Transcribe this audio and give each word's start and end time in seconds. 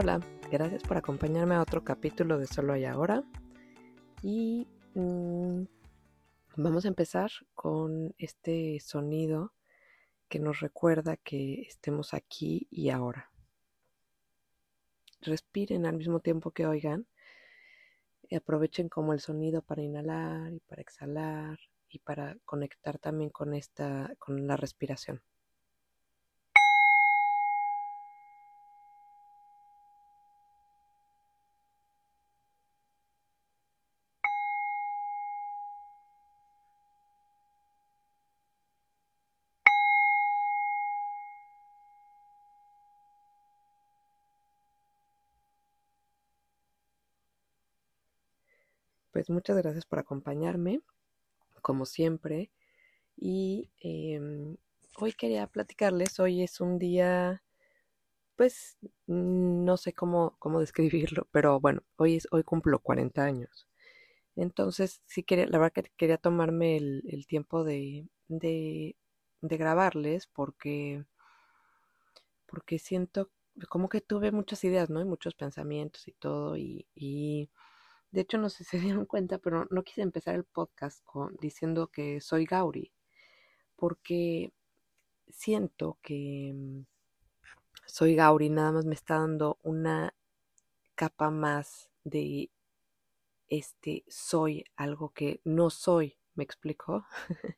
Hola, 0.00 0.20
gracias 0.48 0.84
por 0.84 0.96
acompañarme 0.96 1.56
a 1.56 1.60
otro 1.60 1.82
capítulo 1.82 2.38
de 2.38 2.46
Solo 2.46 2.74
hay 2.74 2.84
ahora. 2.84 3.24
Y 4.22 4.68
mm, 4.94 5.62
vamos 6.54 6.84
a 6.84 6.88
empezar 6.88 7.32
con 7.56 8.14
este 8.16 8.78
sonido 8.78 9.54
que 10.28 10.38
nos 10.38 10.60
recuerda 10.60 11.16
que 11.16 11.62
estemos 11.62 12.14
aquí 12.14 12.68
y 12.70 12.90
ahora. 12.90 13.32
Respiren 15.20 15.84
al 15.84 15.96
mismo 15.96 16.20
tiempo 16.20 16.52
que 16.52 16.64
oigan. 16.64 17.08
Y 18.28 18.36
aprovechen 18.36 18.88
como 18.88 19.14
el 19.14 19.18
sonido 19.18 19.62
para 19.62 19.82
inhalar 19.82 20.52
y 20.52 20.60
para 20.60 20.80
exhalar 20.80 21.58
y 21.88 21.98
para 21.98 22.36
conectar 22.44 23.00
también 23.00 23.30
con 23.30 23.52
esta 23.52 24.14
con 24.20 24.46
la 24.46 24.56
respiración. 24.56 25.22
Pues 49.12 49.30
muchas 49.30 49.56
gracias 49.56 49.86
por 49.86 49.98
acompañarme, 49.98 50.80
como 51.62 51.86
siempre. 51.86 52.50
Y 53.16 53.70
em, 53.80 54.56
hoy 54.98 55.12
quería 55.12 55.46
platicarles, 55.46 56.20
hoy 56.20 56.42
es 56.42 56.60
un 56.60 56.78
día, 56.78 57.42
pues 58.36 58.78
no 59.06 59.76
sé 59.76 59.92
cómo, 59.94 60.36
cómo 60.38 60.60
describirlo, 61.12 61.28
pero 61.32 61.60
bueno, 61.60 61.82
hoy, 61.96 62.16
es, 62.16 62.28
hoy 62.30 62.44
cumplo 62.44 62.80
40 62.80 63.24
años. 63.24 63.66
Entonces, 64.36 65.02
sí 65.06 65.24
quería, 65.24 65.46
la 65.46 65.58
verdad 65.58 65.72
que 65.72 65.92
quería 65.96 66.18
tomarme 66.18 66.76
el, 66.76 67.26
tiempo 67.28 67.64
de, 67.64 68.06
de, 68.28 68.96
grabarles 69.42 70.28
porque, 70.28 71.04
porque 72.46 72.78
siento 72.78 73.30
como 73.68 73.88
que 73.88 74.00
tuve 74.00 74.32
muchas 74.32 74.62
ideas, 74.64 74.90
¿no? 74.90 75.00
Y 75.00 75.04
muchos 75.04 75.34
pensamientos 75.34 76.06
y 76.08 76.12
todo, 76.12 76.56
y 76.56 76.86
de 78.10 78.20
hecho, 78.22 78.38
no 78.38 78.48
sé 78.48 78.64
si 78.64 78.70
se 78.70 78.80
dieron 78.80 79.06
cuenta, 79.06 79.38
pero 79.38 79.66
no 79.70 79.82
quise 79.82 80.02
empezar 80.02 80.34
el 80.34 80.44
podcast 80.44 81.04
diciendo 81.40 81.88
que 81.88 82.20
soy 82.20 82.46
Gauri, 82.46 82.92
porque 83.76 84.52
siento 85.28 85.98
que 86.02 86.52
mm, 86.54 86.80
soy 87.86 88.14
Gauri 88.14 88.50
nada 88.50 88.72
más 88.72 88.84
me 88.86 88.94
está 88.94 89.18
dando 89.18 89.58
una 89.62 90.14
capa 90.94 91.30
más 91.30 91.90
de 92.04 92.50
este 93.48 94.04
soy 94.08 94.64
algo 94.76 95.10
que 95.10 95.40
no 95.44 95.70
soy, 95.70 96.16
¿me 96.34 96.44
explico? 96.44 97.06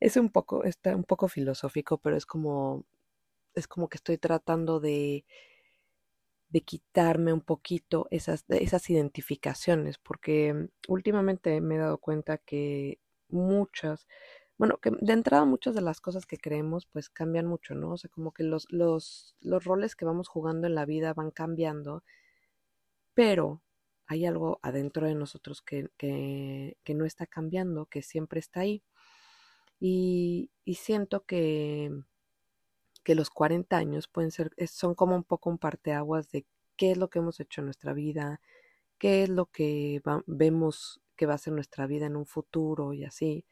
es 0.00 0.16
un 0.16 0.30
poco, 0.30 0.64
está 0.64 0.94
un 0.96 1.04
poco 1.04 1.28
filosófico, 1.28 1.98
pero 1.98 2.16
es 2.16 2.26
como, 2.26 2.84
es 3.54 3.68
como 3.68 3.88
que 3.88 3.96
estoy 3.96 4.18
tratando 4.18 4.80
de 4.80 5.24
de 6.48 6.60
quitarme 6.62 7.32
un 7.32 7.40
poquito 7.40 8.06
esas, 8.10 8.44
esas 8.48 8.88
identificaciones, 8.90 9.98
porque 9.98 10.68
últimamente 10.88 11.60
me 11.60 11.76
he 11.76 11.78
dado 11.78 11.98
cuenta 11.98 12.38
que 12.38 13.00
muchas, 13.28 14.06
bueno, 14.58 14.78
que 14.78 14.90
de 14.90 15.12
entrada 15.12 15.44
muchas 15.44 15.74
de 15.74 15.82
las 15.82 16.00
cosas 16.00 16.26
que 16.26 16.38
creemos 16.38 16.86
pues 16.86 17.10
cambian 17.10 17.46
mucho, 17.46 17.74
¿no? 17.74 17.92
O 17.92 17.96
sea, 17.98 18.10
como 18.10 18.32
que 18.32 18.44
los, 18.44 18.66
los, 18.70 19.36
los 19.40 19.64
roles 19.64 19.96
que 19.96 20.04
vamos 20.04 20.28
jugando 20.28 20.66
en 20.66 20.74
la 20.74 20.86
vida 20.86 21.14
van 21.14 21.30
cambiando, 21.30 22.04
pero 23.14 23.62
hay 24.06 24.24
algo 24.26 24.60
adentro 24.62 25.06
de 25.06 25.14
nosotros 25.14 25.62
que, 25.62 25.88
que, 25.96 26.76
que 26.84 26.94
no 26.94 27.04
está 27.04 27.26
cambiando, 27.26 27.86
que 27.86 28.02
siempre 28.02 28.40
está 28.40 28.60
ahí. 28.60 28.84
Y, 29.80 30.50
y 30.64 30.74
siento 30.74 31.24
que 31.26 31.90
que 33.06 33.14
los 33.14 33.30
40 33.30 33.76
años 33.76 34.08
pueden 34.08 34.32
ser, 34.32 34.50
son 34.66 34.96
como 34.96 35.14
un 35.14 35.22
poco 35.22 35.48
un 35.48 35.58
parteaguas 35.58 36.28
de 36.32 36.44
qué 36.76 36.90
es 36.90 36.98
lo 36.98 37.08
que 37.08 37.20
hemos 37.20 37.38
hecho 37.38 37.60
en 37.60 37.66
nuestra 37.66 37.92
vida, 37.92 38.40
qué 38.98 39.22
es 39.22 39.28
lo 39.28 39.46
que 39.46 40.02
vemos 40.26 41.00
que 41.14 41.24
va 41.24 41.34
a 41.34 41.38
ser 41.38 41.52
nuestra 41.52 41.86
vida 41.86 42.06
en 42.06 42.16
un 42.16 42.26
futuro 42.26 42.92
y 42.94 43.04
así. 43.04 43.44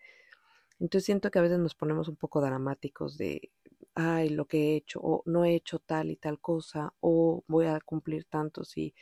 Entonces 0.80 1.06
siento 1.06 1.30
que 1.30 1.38
a 1.38 1.42
veces 1.42 1.60
nos 1.60 1.76
ponemos 1.76 2.08
un 2.08 2.16
poco 2.16 2.40
dramáticos 2.40 3.16
de, 3.16 3.52
ay, 3.94 4.30
lo 4.30 4.46
que 4.46 4.72
he 4.72 4.76
hecho, 4.76 4.98
o 5.00 5.22
no 5.24 5.44
he 5.44 5.54
hecho 5.54 5.78
tal 5.78 6.10
y 6.10 6.16
tal 6.16 6.40
cosa, 6.40 6.92
o 6.98 7.44
voy 7.46 7.66
a 7.66 7.78
cumplir 7.78 8.24
tanto, 8.24 8.64
sí, 8.64 8.92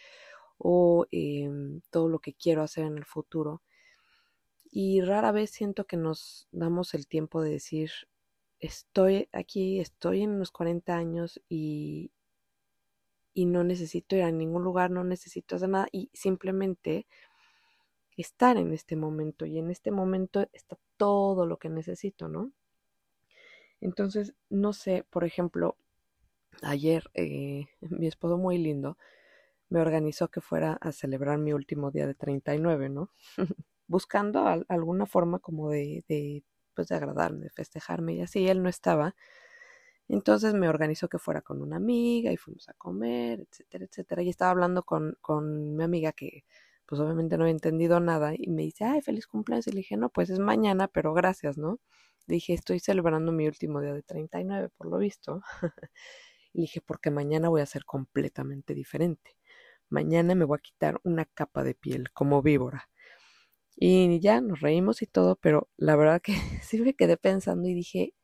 o 0.58 1.06
em, 1.10 1.80
todo 1.90 2.10
lo 2.10 2.18
que 2.18 2.34
quiero 2.34 2.62
hacer 2.62 2.84
en 2.84 2.98
el 2.98 3.06
futuro. 3.06 3.62
Y 4.70 5.00
rara 5.00 5.32
vez 5.32 5.50
siento 5.50 5.86
que 5.86 5.96
nos 5.96 6.46
damos 6.52 6.92
el 6.92 7.06
tiempo 7.06 7.40
de 7.40 7.52
decir, 7.52 7.90
estoy 8.62 9.28
aquí, 9.32 9.80
estoy 9.80 10.22
en 10.22 10.38
los 10.38 10.52
40 10.52 10.96
años 10.96 11.42
y, 11.48 12.12
y 13.34 13.44
no 13.44 13.64
necesito 13.64 14.14
ir 14.16 14.22
a 14.22 14.30
ningún 14.30 14.62
lugar, 14.62 14.90
no 14.90 15.02
necesito 15.02 15.56
hacer 15.56 15.68
nada 15.68 15.88
y 15.90 16.10
simplemente 16.14 17.06
estar 18.16 18.56
en 18.56 18.72
este 18.72 18.94
momento 18.94 19.46
y 19.46 19.58
en 19.58 19.70
este 19.70 19.90
momento 19.90 20.48
está 20.52 20.78
todo 20.96 21.44
lo 21.44 21.58
que 21.58 21.70
necesito, 21.70 22.28
¿no? 22.28 22.52
Entonces, 23.80 24.32
no 24.48 24.72
sé, 24.72 25.04
por 25.10 25.24
ejemplo, 25.24 25.76
ayer 26.62 27.10
eh, 27.14 27.66
mi 27.80 28.06
esposo 28.06 28.38
muy 28.38 28.58
lindo 28.58 28.96
me 29.70 29.80
organizó 29.80 30.28
que 30.28 30.40
fuera 30.40 30.74
a 30.74 30.92
celebrar 30.92 31.38
mi 31.38 31.52
último 31.52 31.90
día 31.90 32.06
de 32.06 32.14
39, 32.14 32.90
¿no? 32.90 33.10
Buscando 33.88 34.46
alguna 34.68 35.06
forma 35.06 35.40
como 35.40 35.70
de, 35.70 36.04
de 36.08 36.44
pues 36.74 36.88
de 36.88 36.96
agradarme, 36.96 37.44
de 37.44 37.50
festejarme 37.50 38.14
y 38.14 38.22
así, 38.22 38.48
él 38.48 38.62
no 38.62 38.68
estaba. 38.68 39.14
Entonces 40.08 40.54
me 40.54 40.68
organizó 40.68 41.08
que 41.08 41.18
fuera 41.18 41.42
con 41.42 41.62
una 41.62 41.76
amiga 41.76 42.32
y 42.32 42.36
fuimos 42.36 42.68
a 42.68 42.74
comer, 42.74 43.40
etcétera, 43.40 43.84
etcétera. 43.86 44.22
Y 44.22 44.28
estaba 44.28 44.50
hablando 44.50 44.82
con, 44.84 45.16
con 45.20 45.76
mi 45.76 45.84
amiga 45.84 46.12
que 46.12 46.44
pues 46.86 47.00
obviamente 47.00 47.38
no 47.38 47.44
había 47.44 47.52
entendido 47.52 48.00
nada 48.00 48.34
y 48.36 48.48
me 48.50 48.62
dice, 48.62 48.84
ay, 48.84 49.00
feliz 49.00 49.26
cumpleaños. 49.26 49.66
Y 49.68 49.72
le 49.72 49.78
dije, 49.78 49.96
no, 49.96 50.10
pues 50.10 50.28
es 50.30 50.38
mañana, 50.38 50.88
pero 50.88 51.14
gracias, 51.14 51.56
¿no? 51.56 51.80
Le 52.26 52.34
dije, 52.34 52.52
estoy 52.54 52.80
celebrando 52.80 53.32
mi 53.32 53.46
último 53.46 53.80
día 53.80 53.94
de 53.94 54.02
39, 54.02 54.68
por 54.76 54.88
lo 54.88 54.98
visto. 54.98 55.42
y 56.52 56.62
dije, 56.62 56.80
porque 56.82 57.10
mañana 57.10 57.48
voy 57.48 57.62
a 57.62 57.66
ser 57.66 57.84
completamente 57.86 58.74
diferente. 58.74 59.36
Mañana 59.88 60.34
me 60.34 60.44
voy 60.44 60.58
a 60.58 60.62
quitar 60.62 61.00
una 61.04 61.24
capa 61.24 61.64
de 61.64 61.74
piel 61.74 62.12
como 62.12 62.42
víbora. 62.42 62.90
Y 63.76 64.20
ya 64.20 64.40
nos 64.40 64.60
reímos 64.60 65.02
y 65.02 65.06
todo, 65.06 65.36
pero 65.36 65.68
la 65.76 65.96
verdad 65.96 66.20
que 66.22 66.34
sí 66.62 66.80
me 66.80 66.94
quedé 66.94 67.16
pensando 67.16 67.68
y 67.68 67.74
dije, 67.74 68.14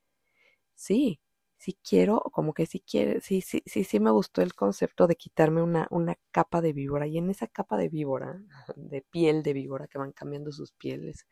sí, 0.75 1.21
sí 1.59 1.79
quiero, 1.89 2.21
como 2.33 2.55
que 2.55 2.67
sí 2.67 2.81
quiere, 2.81 3.21
sí, 3.21 3.41
sí, 3.43 3.63
sí, 3.67 3.85
sí 3.85 4.01
me 4.01 4.11
gustó 4.13 4.43
el 4.43 4.55
concepto 4.55 5.07
de 5.09 5.17
quitarme 5.17 5.63
una, 5.63 5.89
una 5.91 6.17
capa 6.33 6.61
de 6.63 6.73
víbora. 6.73 7.07
Y 7.09 7.19
en 7.19 7.31
esa 7.31 7.49
capa 7.49 7.77
de 7.79 7.89
víbora, 7.91 8.43
de 8.77 9.03
piel 9.03 9.43
de 9.43 9.53
víbora, 9.55 9.89
que 9.89 9.99
van 9.99 10.13
cambiando 10.13 10.53
sus 10.53 10.73
pieles, 10.73 11.27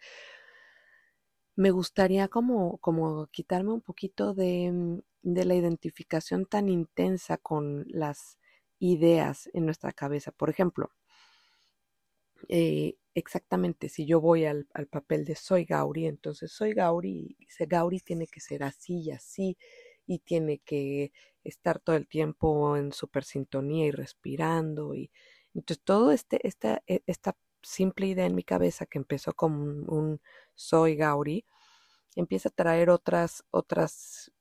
me 1.56 1.70
gustaría 1.70 2.28
como, 2.28 2.78
como 2.78 3.26
quitarme 3.28 3.72
un 3.72 3.80
poquito 3.80 4.34
de, 4.34 4.70
mm, 4.72 4.98
de 5.22 5.44
la 5.44 5.54
identificación 5.54 6.46
tan 6.46 6.68
intensa 6.68 7.36
con 7.38 7.84
las 7.88 8.38
ideas 8.78 9.48
en 9.54 9.64
nuestra 9.66 9.92
cabeza. 9.92 10.32
Por 10.32 10.50
ejemplo, 10.50 10.90
eh, 12.48 12.96
exactamente, 13.16 13.88
si 13.88 14.06
yo 14.06 14.20
voy 14.20 14.44
al, 14.44 14.66
papel 14.90 15.24
de 15.24 15.36
soy 15.36 15.64
Gauri, 15.64 16.06
entonces 16.06 16.52
soy 16.52 16.74
Gauri, 16.74 17.36
y 17.38 17.64
Gauri 17.66 18.00
tiene 18.00 18.26
que 18.26 18.40
ser 18.40 18.62
así 18.62 19.00
y 19.00 19.10
así, 19.10 19.56
y 20.06 20.18
tiene 20.20 20.58
que 20.58 21.12
estar 21.42 21.80
todo 21.80 21.96
el 21.96 22.06
tiempo 22.08 22.76
en 22.76 22.92
super 22.92 23.24
sintonía 23.24 23.86
y 23.86 23.90
respirando, 23.90 24.94
y 24.94 25.10
entonces 25.54 25.82
todo 25.82 26.12
este, 26.12 26.46
esta, 26.46 26.82
e, 26.86 27.02
esta 27.06 27.36
simple 27.62 28.06
idea 28.06 28.26
en 28.26 28.34
mi 28.34 28.44
cabeza 28.44 28.86
que 28.86 28.98
empezó 28.98 29.32
como 29.34 29.64
un, 29.64 30.20
soy 30.54 30.96
Gauri, 30.96 31.46
empieza 32.16 32.50
a 32.50 32.52
traer 32.52 32.90
otras, 32.90 33.44
otras, 33.50 34.32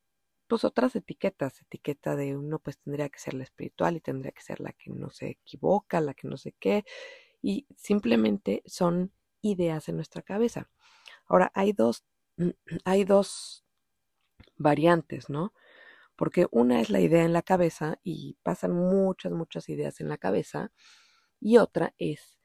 pues 0.48 0.66
otras 0.66 0.95
etiquetas, 0.98 1.62
etiqueta 1.62 2.16
de 2.18 2.36
uno 2.38 2.60
pues 2.60 2.80
tendría 2.80 3.10
que 3.10 3.19
ser 3.19 3.36
la 3.36 3.44
espiritual 3.44 3.98
y 3.98 4.01
tendría 4.01 4.31
que 4.33 4.44
ser 4.44 4.60
la 4.62 4.74
que 4.74 4.92
no 4.92 5.12
se 5.12 5.30
equivoca, 5.30 6.01
la 6.01 6.13
que 6.13 6.27
no 6.27 6.38
sé 6.38 6.54
qué, 6.60 6.86
y 7.45 7.68
simplemente 7.77 8.63
son 8.65 9.12
ideas 9.42 9.88
en 9.88 9.97
nuestra 9.97 10.24
cabeza. 10.24 10.68
Ahora, 11.27 11.51
hay 11.53 11.74
dos, 11.74 12.03
hay 12.86 13.03
dos 13.03 13.63
variantes, 14.57 15.30
¿no? 15.30 15.53
Porque 16.15 16.47
una 16.50 16.81
es 16.81 16.89
la 16.89 17.01
idea 17.01 17.24
en 17.24 17.33
la 17.33 17.44
cabeza 17.44 18.00
y 18.03 18.39
pasan 18.42 18.71
muchas, 18.71 19.31
muchas 19.31 19.69
ideas 19.69 20.01
en 20.01 20.09
la 20.09 20.18
cabeza 20.18 20.71
y 21.39 21.57
otra 21.57 21.94
es 22.00 22.39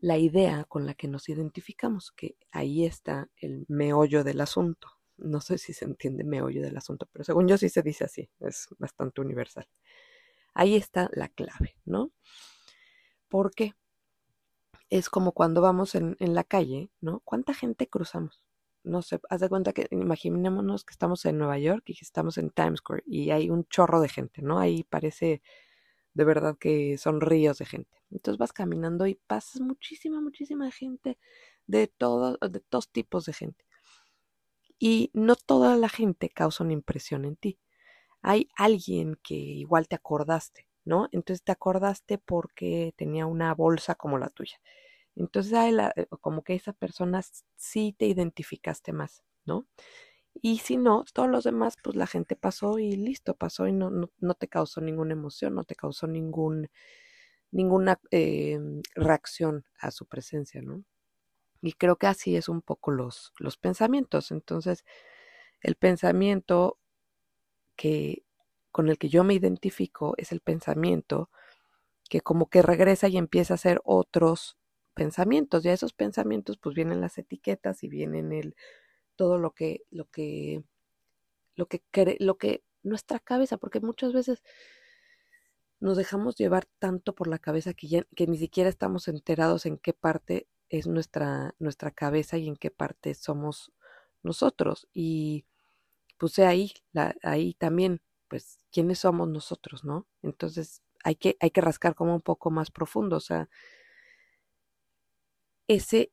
la 0.00 0.18
idea 0.18 0.64
con 0.64 0.84
la 0.84 0.92
que 0.92 1.08
nos 1.08 1.30
identificamos, 1.30 2.12
que 2.12 2.36
ahí 2.50 2.84
está 2.84 3.30
el 3.36 3.64
meollo 3.68 4.22
del 4.22 4.42
asunto. 4.42 4.88
No 5.16 5.40
sé 5.40 5.56
si 5.56 5.72
se 5.72 5.86
entiende 5.86 6.24
meollo 6.24 6.60
del 6.60 6.76
asunto, 6.76 7.08
pero 7.10 7.24
según 7.24 7.48
yo 7.48 7.56
sí 7.56 7.70
se 7.70 7.80
dice 7.80 8.04
así, 8.04 8.28
es 8.40 8.68
bastante 8.78 9.22
universal. 9.22 9.66
Ahí 10.52 10.76
está 10.76 11.08
la 11.14 11.30
clave, 11.30 11.78
¿no? 11.86 12.12
Porque 13.28 13.72
es 14.90 15.10
como 15.10 15.32
cuando 15.32 15.60
vamos 15.60 15.94
en, 15.94 16.16
en 16.20 16.34
la 16.34 16.44
calle, 16.44 16.90
¿no? 17.00 17.20
¿Cuánta 17.24 17.54
gente 17.54 17.88
cruzamos? 17.88 18.46
no 18.86 19.02
sé, 19.02 19.20
haz 19.28 19.40
de 19.40 19.48
cuenta 19.48 19.72
que 19.72 19.88
imaginémonos 19.90 20.84
que 20.84 20.92
estamos 20.92 21.24
en 21.26 21.38
Nueva 21.38 21.58
York 21.58 21.82
y 21.86 21.94
que 21.94 22.04
estamos 22.04 22.38
en 22.38 22.50
Times 22.50 22.78
Square 22.78 23.02
y 23.06 23.30
hay 23.32 23.50
un 23.50 23.64
chorro 23.66 24.00
de 24.00 24.08
gente, 24.08 24.42
¿no? 24.42 24.58
Ahí 24.60 24.84
parece 24.84 25.42
de 26.14 26.24
verdad 26.24 26.56
que 26.58 26.96
son 26.98 27.20
ríos 27.20 27.58
de 27.58 27.66
gente. 27.66 27.98
Entonces 28.10 28.38
vas 28.38 28.52
caminando 28.52 29.06
y 29.06 29.16
pasas 29.16 29.60
muchísima, 29.60 30.20
muchísima 30.20 30.70
gente 30.70 31.18
de 31.66 31.88
todo, 31.88 32.38
de 32.38 32.60
todos 32.60 32.88
tipos 32.90 33.26
de 33.26 33.32
gente. 33.32 33.64
Y 34.78 35.10
no 35.14 35.36
toda 35.36 35.76
la 35.76 35.88
gente 35.88 36.30
causa 36.30 36.62
una 36.64 36.72
impresión 36.72 37.24
en 37.24 37.36
ti. 37.36 37.58
Hay 38.22 38.48
alguien 38.56 39.18
que 39.22 39.34
igual 39.34 39.88
te 39.88 39.96
acordaste, 39.96 40.65
¿no? 40.86 41.08
Entonces 41.12 41.42
te 41.44 41.52
acordaste 41.52 42.18
porque 42.18 42.94
tenía 42.96 43.26
una 43.26 43.54
bolsa 43.54 43.96
como 43.96 44.18
la 44.18 44.30
tuya. 44.30 44.58
Entonces, 45.16 45.52
eh, 45.96 46.06
como 46.20 46.42
que 46.42 46.54
esa 46.54 46.72
persona 46.72 47.22
sí 47.56 47.94
te 47.98 48.06
identificaste 48.06 48.92
más, 48.92 49.24
¿no? 49.44 49.66
Y 50.42 50.58
si 50.58 50.76
no, 50.76 51.04
todos 51.14 51.30
los 51.30 51.44
demás, 51.44 51.76
pues 51.82 51.96
la 51.96 52.06
gente 52.06 52.36
pasó 52.36 52.78
y 52.78 52.92
listo, 52.96 53.34
pasó 53.34 53.66
y 53.68 53.72
no, 53.72 53.90
no, 53.90 54.34
te 54.34 54.48
causó 54.48 54.80
ninguna 54.80 55.14
emoción, 55.14 55.54
no 55.54 55.64
te 55.64 55.74
causó 55.74 56.06
ningún, 56.06 56.68
ninguna 57.50 57.98
em, 58.10 58.82
reacción 58.94 59.64
a 59.80 59.90
su 59.90 60.06
presencia, 60.06 60.62
¿no? 60.62 60.84
Y 61.62 61.72
creo 61.74 61.96
que 61.96 62.06
así 62.06 62.36
es 62.36 62.48
un 62.48 62.62
poco 62.62 62.90
los, 62.92 63.32
los 63.38 63.56
pensamientos. 63.58 64.30
Entonces, 64.30 64.84
el 65.62 65.76
pensamiento 65.76 66.78
que 67.76 68.25
con 68.76 68.90
el 68.90 68.98
que 68.98 69.08
yo 69.08 69.24
me 69.24 69.32
identifico 69.32 70.12
es 70.18 70.32
el 70.32 70.40
pensamiento 70.42 71.30
que 72.10 72.20
como 72.20 72.50
que 72.50 72.60
regresa 72.60 73.08
y 73.08 73.16
empieza 73.16 73.54
a 73.54 73.56
hacer 73.56 73.80
otros 73.84 74.58
pensamientos. 74.92 75.64
Y 75.64 75.70
a 75.70 75.72
esos 75.72 75.94
pensamientos 75.94 76.58
pues 76.58 76.74
vienen 76.74 77.00
las 77.00 77.16
etiquetas 77.16 77.82
y 77.82 77.88
vienen 77.88 78.32
el 78.32 78.54
todo 79.16 79.38
lo 79.38 79.52
que 79.52 79.84
lo 79.90 80.04
que 80.10 80.62
lo 81.54 81.68
que 81.68 81.82
lo 82.20 82.36
que 82.36 82.64
nuestra 82.82 83.18
cabeza, 83.18 83.56
porque 83.56 83.80
muchas 83.80 84.12
veces 84.12 84.42
nos 85.80 85.96
dejamos 85.96 86.36
llevar 86.36 86.66
tanto 86.78 87.14
por 87.14 87.28
la 87.28 87.38
cabeza 87.38 87.72
que, 87.72 88.04
que 88.14 88.26
ni 88.26 88.36
siquiera 88.36 88.68
estamos 88.68 89.08
enterados 89.08 89.64
en 89.64 89.78
qué 89.78 89.94
parte 89.94 90.48
es 90.68 90.86
nuestra, 90.86 91.54
nuestra 91.58 91.92
cabeza 91.92 92.36
y 92.36 92.46
en 92.46 92.56
qué 92.56 92.70
parte 92.70 93.14
somos 93.14 93.72
nosotros. 94.22 94.86
Y 94.92 95.46
puse 96.18 96.44
ahí, 96.44 96.74
la, 96.92 97.16
ahí 97.22 97.54
también, 97.54 98.02
pues, 98.28 98.58
quiénes 98.72 99.00
somos 99.00 99.28
nosotros, 99.28 99.84
¿no? 99.84 100.06
Entonces 100.22 100.82
hay 101.04 101.16
que, 101.16 101.36
hay 101.40 101.50
que 101.50 101.60
rascar 101.60 101.94
como 101.94 102.14
un 102.14 102.22
poco 102.22 102.50
más 102.50 102.70
profundo, 102.70 103.16
o 103.16 103.20
sea, 103.20 103.48
ese, 105.68 106.12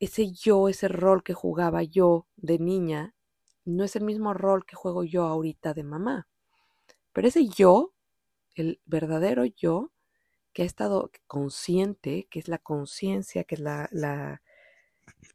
ese 0.00 0.32
yo, 0.32 0.68
ese 0.68 0.88
rol 0.88 1.22
que 1.22 1.34
jugaba 1.34 1.82
yo 1.82 2.26
de 2.36 2.58
niña, 2.58 3.14
no 3.64 3.84
es 3.84 3.96
el 3.96 4.04
mismo 4.04 4.34
rol 4.34 4.66
que 4.66 4.76
juego 4.76 5.04
yo 5.04 5.24
ahorita 5.24 5.74
de 5.74 5.84
mamá. 5.84 6.28
Pero 7.12 7.28
ese 7.28 7.48
yo, 7.48 7.92
el 8.54 8.80
verdadero 8.86 9.44
yo, 9.44 9.92
que 10.52 10.62
ha 10.62 10.66
estado 10.66 11.10
consciente, 11.26 12.28
que 12.30 12.38
es 12.38 12.48
la 12.48 12.58
conciencia, 12.58 13.44
que 13.44 13.56
es 13.56 13.60
la, 13.60 13.88
la, 13.92 14.42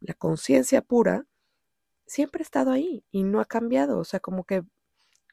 la 0.00 0.14
conciencia 0.14 0.82
pura, 0.82 1.26
siempre 2.06 2.42
ha 2.42 2.44
estado 2.44 2.72
ahí 2.72 3.04
y 3.10 3.24
no 3.24 3.40
ha 3.40 3.44
cambiado. 3.46 3.98
O 3.98 4.04
sea, 4.04 4.20
como 4.20 4.44
que, 4.44 4.64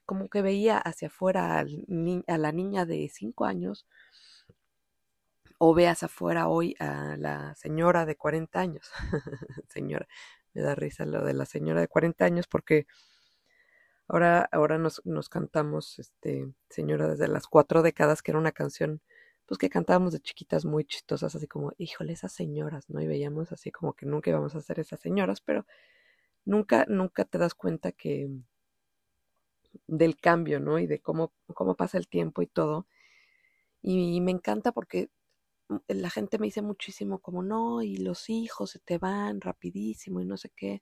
como 0.07 0.29
que 0.29 0.41
veía 0.41 0.79
hacia 0.79 1.09
afuera 1.09 1.59
a 1.59 2.37
la 2.37 2.51
niña 2.53 2.85
de 2.85 3.09
cinco 3.09 3.45
años 3.45 3.85
o 5.59 5.73
veas 5.73 6.01
afuera 6.01 6.47
hoy 6.47 6.75
a 6.79 7.17
la 7.17 7.53
señora 7.55 8.05
de 8.05 8.15
40 8.15 8.59
años. 8.59 8.89
señora, 9.69 10.07
me 10.53 10.61
da 10.61 10.75
risa 10.75 11.05
lo 11.05 11.25
de 11.25 11.33
la 11.33 11.45
señora 11.45 11.81
de 11.81 11.89
40 11.89 12.23
años 12.25 12.47
porque 12.47 12.87
ahora, 14.07 14.47
ahora 14.51 14.77
nos, 14.77 15.05
nos 15.05 15.27
cantamos, 15.29 15.99
este, 15.99 16.53
señora, 16.69 17.09
desde 17.09 17.27
las 17.27 17.47
cuatro 17.47 17.81
décadas, 17.81 18.21
que 18.21 18.31
era 18.31 18.39
una 18.39 18.53
canción, 18.53 19.01
pues 19.45 19.57
que 19.57 19.69
cantábamos 19.69 20.13
de 20.13 20.21
chiquitas 20.21 20.63
muy 20.63 20.85
chistosas, 20.85 21.35
así 21.35 21.47
como, 21.47 21.73
híjole, 21.77 22.13
esas 22.13 22.31
señoras, 22.31 22.89
¿no? 22.89 23.01
Y 23.01 23.07
veíamos 23.07 23.51
así 23.51 23.71
como 23.71 23.93
que 23.93 24.05
nunca 24.05 24.29
íbamos 24.29 24.55
a 24.55 24.61
ser 24.61 24.79
esas 24.79 25.01
señoras, 25.01 25.41
pero 25.41 25.65
nunca, 26.45 26.85
nunca 26.87 27.25
te 27.25 27.37
das 27.37 27.55
cuenta 27.55 27.91
que 27.91 28.29
del 29.87 30.17
cambio, 30.17 30.59
¿no? 30.59 30.79
Y 30.79 30.87
de 30.87 30.99
cómo, 30.99 31.33
cómo 31.53 31.75
pasa 31.75 31.97
el 31.97 32.07
tiempo 32.07 32.41
y 32.41 32.47
todo. 32.47 32.87
Y 33.81 34.21
me 34.21 34.31
encanta 34.31 34.71
porque 34.71 35.09
la 35.87 36.09
gente 36.09 36.39
me 36.39 36.47
dice 36.47 36.61
muchísimo 36.61 37.19
como 37.19 37.43
no, 37.43 37.81
y 37.83 37.97
los 37.97 38.29
hijos 38.29 38.71
se 38.71 38.79
te 38.79 38.97
van 38.97 39.41
rapidísimo 39.41 40.21
y 40.21 40.25
no 40.25 40.37
sé 40.37 40.49
qué. 40.55 40.81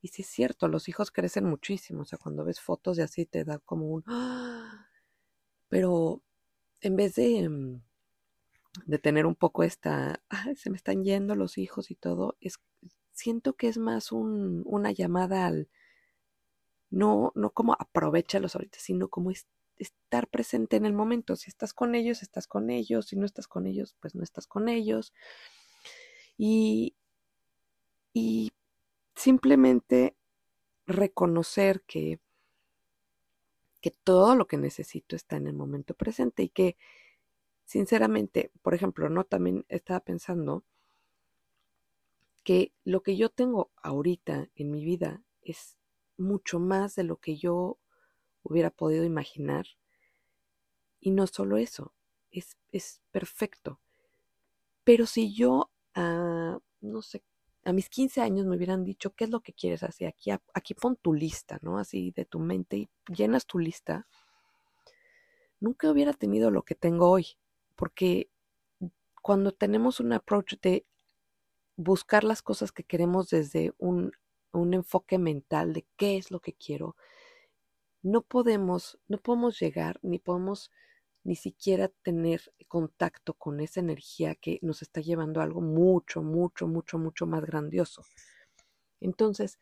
Y 0.00 0.08
sí 0.08 0.22
es 0.22 0.28
cierto, 0.28 0.68
los 0.68 0.88
hijos 0.88 1.10
crecen 1.10 1.44
muchísimo, 1.44 2.02
o 2.02 2.04
sea, 2.04 2.18
cuando 2.18 2.44
ves 2.44 2.60
fotos 2.60 2.96
de 2.96 3.02
así 3.02 3.26
te 3.26 3.44
da 3.44 3.58
como 3.58 3.86
un... 3.86 4.04
¡ah! 4.06 4.88
Pero 5.68 6.22
en 6.80 6.96
vez 6.96 7.14
de, 7.16 7.48
mm, 7.48 7.82
de 8.86 8.98
tener 8.98 9.26
un 9.26 9.34
poco 9.34 9.62
esta, 9.64 10.22
se 10.56 10.70
me 10.70 10.76
están 10.76 11.04
yendo 11.04 11.34
los 11.34 11.58
hijos 11.58 11.90
y 11.90 11.94
todo, 11.96 12.36
es, 12.40 12.60
siento 13.12 13.54
que 13.54 13.68
es 13.68 13.78
más 13.78 14.12
un, 14.12 14.62
una 14.66 14.92
llamada 14.92 15.46
al, 15.46 15.68
no, 16.90 17.32
no 17.34 17.50
como 17.50 17.74
aprovechalos 17.74 18.54
ahorita, 18.54 18.78
sino 18.80 19.08
como 19.08 19.30
es, 19.30 19.46
estar 19.78 20.28
presente 20.28 20.76
en 20.76 20.86
el 20.86 20.92
momento. 20.92 21.36
Si 21.36 21.50
estás 21.50 21.72
con 21.72 21.94
ellos, 21.94 22.22
estás 22.22 22.46
con 22.46 22.70
ellos. 22.70 23.06
Si 23.06 23.16
no 23.16 23.26
estás 23.26 23.46
con 23.48 23.66
ellos, 23.66 23.96
pues 24.00 24.14
no 24.14 24.22
estás 24.22 24.46
con 24.46 24.68
ellos. 24.68 25.12
Y, 26.36 26.94
y 28.12 28.52
simplemente 29.14 30.16
reconocer 30.86 31.82
que, 31.82 32.20
que 33.80 33.90
todo 33.90 34.34
lo 34.34 34.46
que 34.46 34.56
necesito 34.56 35.16
está 35.16 35.36
en 35.36 35.46
el 35.46 35.54
momento 35.54 35.94
presente 35.94 36.42
y 36.42 36.48
que, 36.48 36.76
sinceramente, 37.64 38.50
por 38.62 38.74
ejemplo, 38.74 39.08
no 39.08 39.24
también 39.24 39.64
estaba 39.68 40.00
pensando 40.00 40.64
que 42.44 42.72
lo 42.84 43.02
que 43.02 43.16
yo 43.16 43.28
tengo 43.28 43.70
ahorita 43.76 44.48
en 44.54 44.70
mi 44.70 44.84
vida 44.84 45.22
es 45.42 45.77
mucho 46.18 46.58
más 46.60 46.94
de 46.94 47.04
lo 47.04 47.16
que 47.16 47.36
yo 47.36 47.78
hubiera 48.42 48.70
podido 48.70 49.04
imaginar. 49.04 49.66
Y 51.00 51.10
no 51.12 51.26
solo 51.26 51.56
eso, 51.56 51.94
es, 52.30 52.56
es 52.72 53.00
perfecto. 53.10 53.80
Pero 54.84 55.06
si 55.06 55.32
yo, 55.32 55.70
no 55.94 57.02
sé, 57.02 57.22
a 57.64 57.72
mis 57.72 57.88
15 57.88 58.20
años 58.20 58.46
me 58.46 58.56
hubieran 58.56 58.84
dicho, 58.84 59.14
¿qué 59.14 59.24
es 59.24 59.30
lo 59.30 59.40
que 59.40 59.52
quieres 59.52 59.82
hacer? 59.82 60.08
Aquí, 60.08 60.30
aquí 60.54 60.74
pon 60.74 60.96
tu 60.96 61.12
lista, 61.12 61.58
¿no? 61.62 61.78
Así 61.78 62.12
de 62.12 62.24
tu 62.24 62.38
mente 62.38 62.76
y 62.76 62.88
llenas 63.14 63.46
tu 63.46 63.58
lista. 63.58 64.06
Nunca 65.60 65.90
hubiera 65.90 66.12
tenido 66.12 66.50
lo 66.50 66.62
que 66.62 66.74
tengo 66.74 67.10
hoy, 67.10 67.36
porque 67.76 68.30
cuando 69.22 69.52
tenemos 69.52 70.00
un 70.00 70.12
approach 70.12 70.54
de 70.62 70.86
buscar 71.76 72.24
las 72.24 72.42
cosas 72.42 72.72
que 72.72 72.84
queremos 72.84 73.28
desde 73.28 73.72
un, 73.78 74.12
un 74.52 74.74
enfoque 74.74 75.18
mental 75.18 75.72
de 75.72 75.86
qué 75.96 76.16
es 76.16 76.30
lo 76.30 76.40
que 76.40 76.54
quiero, 76.54 76.96
no 78.02 78.22
podemos, 78.22 78.98
no 79.08 79.18
podemos 79.18 79.58
llegar, 79.60 79.98
ni 80.02 80.18
podemos 80.18 80.70
ni 81.24 81.36
siquiera 81.36 81.88
tener 82.02 82.40
contacto 82.68 83.34
con 83.34 83.60
esa 83.60 83.80
energía 83.80 84.34
que 84.34 84.58
nos 84.62 84.82
está 84.82 85.00
llevando 85.00 85.40
a 85.40 85.44
algo 85.44 85.60
mucho, 85.60 86.22
mucho, 86.22 86.66
mucho, 86.66 86.98
mucho 86.98 87.26
más 87.26 87.44
grandioso. 87.44 88.02
Entonces, 89.00 89.58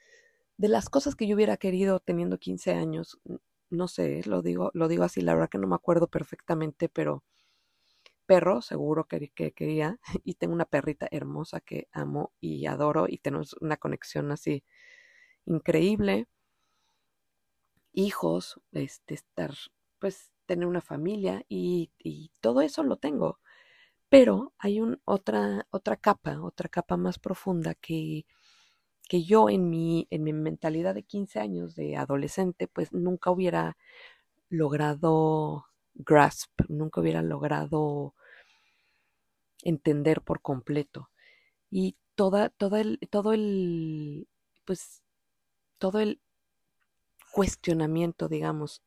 de 0.58 0.68
las 0.68 0.88
cosas 0.88 1.16
que 1.16 1.26
yo 1.26 1.36
hubiera 1.36 1.56
querido 1.56 2.00
teniendo 2.00 2.38
15 2.38 2.72
años, 2.74 3.18
no 3.70 3.88
sé, 3.88 4.22
lo 4.26 4.42
digo, 4.42 4.70
lo 4.74 4.88
digo 4.88 5.04
así, 5.04 5.20
la 5.22 5.34
verdad 5.34 5.50
que 5.50 5.58
no 5.58 5.66
me 5.66 5.74
acuerdo 5.74 6.08
perfectamente, 6.08 6.88
pero 6.88 7.24
perro 8.26 8.60
seguro 8.62 9.04
que, 9.04 9.30
que 9.30 9.52
quería 9.52 9.98
y 10.24 10.34
tengo 10.34 10.54
una 10.54 10.64
perrita 10.66 11.08
hermosa 11.10 11.60
que 11.60 11.88
amo 11.92 12.32
y 12.40 12.66
adoro 12.66 13.06
y 13.08 13.18
tenemos 13.18 13.54
una 13.60 13.76
conexión 13.76 14.32
así 14.32 14.64
increíble 15.46 16.28
hijos, 17.92 18.60
este, 18.72 19.14
estar, 19.14 19.52
pues, 19.98 20.30
tener 20.46 20.66
una 20.66 20.80
familia 20.80 21.44
y, 21.48 21.90
y 21.98 22.30
todo 22.40 22.60
eso 22.60 22.82
lo 22.82 22.96
tengo. 22.96 23.38
Pero 24.10 24.54
hay 24.58 24.80
un, 24.80 25.00
otra, 25.04 25.66
otra 25.70 25.96
capa, 25.96 26.40
otra 26.42 26.68
capa 26.68 26.96
más 26.96 27.18
profunda 27.18 27.74
que, 27.74 28.26
que 29.08 29.24
yo 29.24 29.50
en 29.50 29.70
mi, 29.70 30.06
en 30.10 30.24
mi 30.24 30.32
mentalidad 30.32 30.94
de 30.94 31.04
15 31.04 31.40
años 31.40 31.76
de 31.76 31.96
adolescente, 31.96 32.68
pues 32.68 32.92
nunca 32.92 33.30
hubiera 33.30 33.76
logrado 34.50 35.66
grasp, 35.94 36.50
nunca 36.68 37.00
hubiera 37.02 37.22
logrado 37.22 38.14
entender 39.62 40.22
por 40.22 40.40
completo. 40.42 41.10
Y 41.70 41.96
toda, 42.16 42.50
toda 42.50 42.80
el, 42.80 43.00
todo 43.10 43.34
el, 43.34 44.28
pues, 44.66 45.02
todo 45.78 46.00
el 46.00 46.20
cuestionamiento, 47.32 48.28
digamos, 48.28 48.82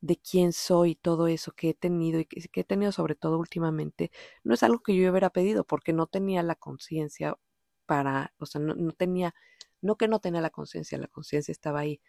de 0.00 0.16
quién 0.16 0.52
soy, 0.52 0.94
todo 0.94 1.26
eso 1.28 1.52
que 1.52 1.70
he 1.70 1.74
tenido 1.74 2.20
y 2.20 2.24
que, 2.26 2.60
he 2.60 2.64
tenido 2.64 2.92
sobre 2.92 3.14
todo 3.14 3.38
últimamente, 3.38 4.10
no 4.44 4.54
es 4.54 4.62
algo 4.62 4.80
que 4.80 4.96
yo 4.96 5.10
hubiera 5.10 5.30
pedido 5.30 5.64
porque 5.64 5.92
no 5.92 6.06
tenía 6.06 6.42
la 6.42 6.54
conciencia 6.54 7.36
para, 7.86 8.32
o 8.38 8.46
sea, 8.46 8.60
no, 8.60 8.92
tenía, 8.92 9.34
no 9.82 9.96
que 9.96 10.08
no 10.08 10.20
tenía 10.20 10.40
la 10.40 10.50
conciencia, 10.50 10.98
la 10.98 11.08
conciencia 11.08 11.52
estaba 11.52 11.80
ahí, 11.80 12.00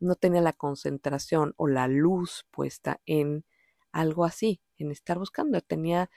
no 0.00 0.16
tenía 0.16 0.42
la 0.42 0.52
concentración 0.54 1.54
o 1.56 1.68
la 1.68 1.88
luz 1.88 2.46
puesta 2.50 3.00
en 3.06 3.44
algo 3.92 4.24
así, 4.24 4.62
en 4.78 4.90
estar 4.90 5.18
buscando, 5.18 5.60
tenía, 5.62 6.10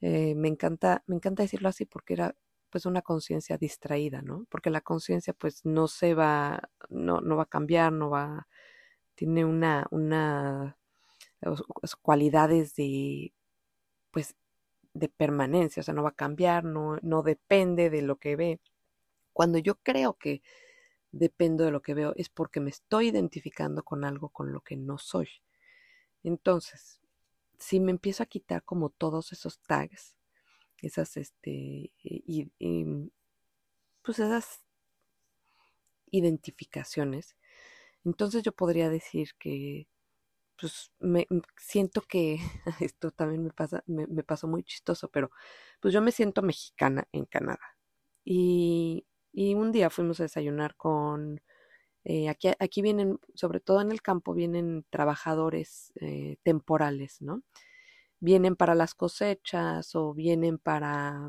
eh, 0.00 0.34
me 0.36 0.48
encanta, 0.48 1.04
me 1.06 1.16
encanta 1.16 1.42
decirlo 1.44 1.68
así 1.68 1.86
porque 1.86 2.14
era 2.14 2.36
pues 2.70 2.86
una 2.86 3.02
conciencia 3.02 3.58
distraída, 3.58 4.22
¿no? 4.22 4.46
Porque 4.50 4.70
la 4.70 4.80
conciencia 4.80 5.32
pues 5.34 5.64
no 5.64 5.88
se 5.88 6.14
va, 6.14 6.70
no, 6.88 7.20
no 7.20 7.36
va 7.36 7.44
a 7.44 7.46
cambiar, 7.46 7.92
no 7.92 8.10
va, 8.10 8.48
tiene 9.14 9.44
una, 9.44 9.86
una 9.90 10.78
cualidades 12.02 12.74
de, 12.74 13.32
pues, 14.10 14.36
de 14.94 15.08
permanencia, 15.08 15.80
o 15.80 15.84
sea, 15.84 15.94
no 15.94 16.02
va 16.02 16.10
a 16.10 16.12
cambiar, 16.12 16.64
no, 16.64 16.98
no 17.02 17.22
depende 17.22 17.90
de 17.90 18.02
lo 18.02 18.16
que 18.16 18.36
ve. 18.36 18.60
Cuando 19.32 19.58
yo 19.58 19.76
creo 19.76 20.14
que 20.14 20.42
dependo 21.12 21.64
de 21.64 21.70
lo 21.70 21.82
que 21.82 21.94
veo 21.94 22.12
es 22.16 22.28
porque 22.28 22.60
me 22.60 22.70
estoy 22.70 23.08
identificando 23.08 23.82
con 23.84 24.04
algo 24.04 24.30
con 24.30 24.52
lo 24.52 24.60
que 24.60 24.76
no 24.76 24.98
soy. 24.98 25.28
Entonces, 26.22 27.00
si 27.58 27.80
me 27.80 27.92
empiezo 27.92 28.22
a 28.22 28.26
quitar 28.26 28.64
como 28.64 28.90
todos 28.90 29.32
esos 29.32 29.60
tags, 29.60 30.17
esas, 30.82 31.16
este, 31.16 31.92
y, 32.02 32.50
pues 34.02 34.18
esas 34.18 34.62
identificaciones, 36.10 37.36
entonces 38.04 38.42
yo 38.42 38.52
podría 38.52 38.88
decir 38.90 39.30
que, 39.38 39.88
pues 40.60 40.92
me 41.00 41.26
siento 41.58 42.02
que 42.02 42.38
esto 42.80 43.10
también 43.12 43.44
me 43.44 43.52
pasa, 43.52 43.84
me, 43.86 44.06
pasó 44.24 44.48
muy 44.48 44.64
chistoso, 44.64 45.08
pero 45.10 45.30
pues 45.80 45.94
yo 45.94 46.02
me 46.02 46.12
siento 46.12 46.42
mexicana 46.42 47.08
en 47.12 47.26
Canadá. 47.26 47.76
Y, 48.24 49.06
y 49.32 49.54
un 49.54 49.72
día 49.72 49.90
fuimos 49.90 50.20
a 50.20 50.24
desayunar 50.24 50.76
con, 50.76 51.40
eh, 52.04 52.28
aquí, 52.30 52.48
aquí 52.58 52.82
vienen, 52.82 53.18
sobre 53.34 53.60
todo 53.60 53.80
en 53.82 53.92
el 53.92 54.02
campo, 54.02 54.34
vienen 54.34 54.86
trabajadores 54.90 55.92
eh, 56.00 56.36
temporales, 56.42 57.20
¿no? 57.20 57.42
Vienen 58.20 58.56
para 58.56 58.74
las 58.74 58.94
cosechas 58.94 59.94
o 59.94 60.14
vienen 60.14 60.58
para 60.58 61.28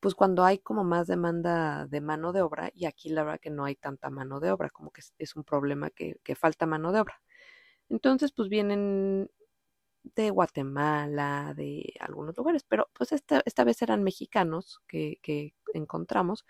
pues 0.00 0.14
cuando 0.14 0.44
hay 0.44 0.58
como 0.58 0.84
más 0.84 1.06
demanda 1.08 1.86
de 1.86 2.00
mano 2.00 2.32
de 2.32 2.42
obra 2.42 2.70
y 2.74 2.84
aquí 2.86 3.08
la 3.08 3.24
verdad 3.24 3.40
que 3.40 3.50
no 3.50 3.64
hay 3.64 3.74
tanta 3.76 4.10
mano 4.10 4.40
de 4.40 4.52
obra, 4.52 4.70
como 4.70 4.92
que 4.92 5.02
es, 5.18 5.36
un 5.36 5.44
problema 5.44 5.90
que, 5.90 6.16
falta 6.36 6.66
mano 6.66 6.92
de 6.92 7.00
obra. 7.00 7.20
Entonces 7.88 8.32
pues 8.32 8.48
vienen 8.48 9.30
de 10.04 10.30
Guatemala, 10.30 11.54
de 11.56 11.94
algunos 12.00 12.36
lugares, 12.36 12.64
pero 12.64 12.88
pues 12.94 13.12
esta, 13.12 13.42
esta 13.46 13.64
vez 13.64 13.82
eran 13.82 14.04
mexicanos 14.04 14.80
que, 14.88 15.18
que 15.22 15.54
encontramos 15.74 16.46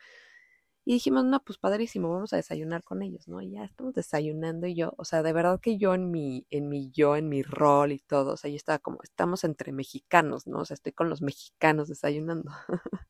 y 0.88 0.92
dijimos, 0.94 1.24
no, 1.24 1.42
pues 1.42 1.58
padrísimo, 1.58 2.12
vamos 2.12 2.32
a 2.32 2.36
desayunar 2.36 2.84
con 2.84 3.02
ellos, 3.02 3.26
¿no? 3.26 3.42
Y 3.42 3.50
ya 3.50 3.64
estamos 3.64 3.92
desayunando 3.92 4.68
y 4.68 4.76
yo, 4.76 4.94
o 4.98 5.04
sea, 5.04 5.24
de 5.24 5.32
verdad 5.32 5.60
que 5.60 5.78
yo 5.78 5.94
en 5.94 6.12
mi, 6.12 6.46
en 6.48 6.68
mi 6.68 6.92
yo, 6.92 7.16
en 7.16 7.28
mi 7.28 7.42
rol 7.42 7.90
y 7.90 7.98
todo, 7.98 8.34
o 8.34 8.36
sea, 8.36 8.50
yo 8.50 8.56
estaba 8.56 8.78
como, 8.78 9.00
estamos 9.02 9.42
entre 9.42 9.72
mexicanos, 9.72 10.46
¿no? 10.46 10.60
O 10.60 10.64
sea, 10.64 10.76
estoy 10.76 10.92
con 10.92 11.10
los 11.10 11.22
mexicanos 11.22 11.88
desayunando. 11.88 12.52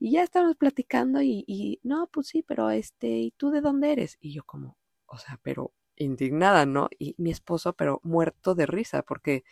y 0.00 0.10
ya 0.10 0.24
estábamos 0.24 0.56
platicando 0.56 1.22
y, 1.22 1.44
y, 1.46 1.78
no, 1.84 2.08
pues 2.12 2.26
sí, 2.26 2.42
pero 2.42 2.70
este, 2.70 3.06
¿y 3.06 3.30
tú 3.36 3.50
de 3.52 3.60
dónde 3.60 3.92
eres? 3.92 4.18
Y 4.20 4.32
yo 4.32 4.42
como, 4.42 4.76
o 5.06 5.16
sea, 5.16 5.38
pero 5.44 5.72
indignada, 5.94 6.66
¿no? 6.66 6.88
Y 6.98 7.14
mi 7.18 7.30
esposo, 7.30 7.72
pero 7.74 8.00
muerto 8.02 8.56
de 8.56 8.66
risa, 8.66 9.02
porque 9.02 9.44